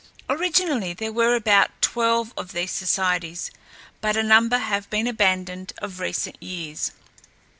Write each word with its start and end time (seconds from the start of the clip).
Originally 0.27 0.93
there 0.95 1.11
were 1.13 1.35
about 1.35 1.69
twelve 1.79 2.33
of 2.35 2.53
these 2.53 2.71
societies, 2.71 3.51
but 4.01 4.17
a 4.17 4.23
number 4.23 4.57
have 4.57 4.89
been 4.89 5.05
abandoned 5.05 5.73
of 5.77 5.99
recent 5.99 6.41
years. 6.41 6.91